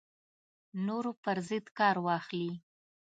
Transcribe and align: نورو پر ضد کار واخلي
نورو 0.85 1.11
پر 1.23 1.37
ضد 1.49 1.65
کار 1.79 1.95
واخلي 2.05 2.51